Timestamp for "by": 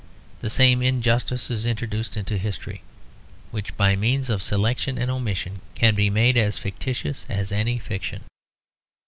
3.77-3.95